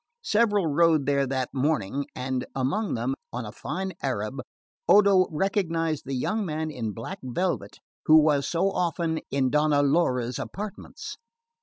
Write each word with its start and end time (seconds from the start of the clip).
Several 0.23 0.65
rode 0.65 1.05
there 1.05 1.27
that 1.27 1.53
morning; 1.53 2.07
and 2.15 2.47
among 2.55 2.95
them, 2.95 3.13
on 3.31 3.45
a 3.45 3.51
fine 3.51 3.93
Arab, 4.01 4.41
Odo 4.87 5.27
recognised 5.29 6.05
the 6.07 6.15
young 6.15 6.43
man 6.43 6.71
in 6.71 6.91
black 6.91 7.19
velvet 7.21 7.77
who 8.07 8.15
was 8.19 8.47
so 8.49 8.71
often 8.71 9.19
in 9.29 9.51
Donna 9.51 9.83
Laura's 9.83 10.39
apartments. 10.39 11.17